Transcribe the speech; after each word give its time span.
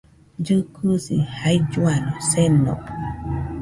Llɨkɨsi 0.43 1.15
jailluano 1.35 2.13
seno 2.29 2.73